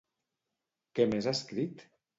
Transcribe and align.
Què 1.01 1.07
més 1.15 1.31
ha 1.31 1.37
escrit? 1.41 1.91